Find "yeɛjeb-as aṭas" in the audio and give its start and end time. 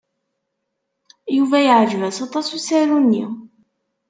1.65-2.47